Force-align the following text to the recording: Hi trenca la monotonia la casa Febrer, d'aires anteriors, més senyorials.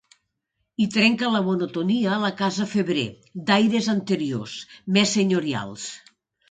Hi 0.83 0.87
trenca 0.95 1.29
la 1.35 1.41
monotonia 1.49 2.17
la 2.25 2.33
casa 2.41 2.67
Febrer, 2.73 3.07
d'aires 3.51 3.93
anteriors, 3.97 4.59
més 4.99 5.19
senyorials. 5.21 5.89